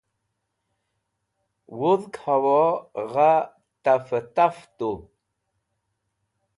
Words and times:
wudg 1.79 2.13
hawo 2.23 2.61
gha 3.11 3.31
taf 3.83 4.07
taf 4.35 4.57
tu 4.77 4.91